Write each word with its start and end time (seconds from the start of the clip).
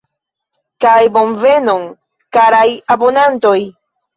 Kaj 0.85 0.95
bonvenon, 1.17 1.85
karaj 2.39 2.65
abonantoj!!! 2.97 3.57